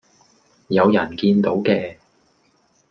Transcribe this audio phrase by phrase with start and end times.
[0.69, 1.97] 有人見到嘅